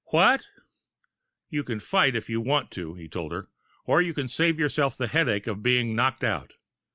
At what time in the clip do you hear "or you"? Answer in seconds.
3.85-4.15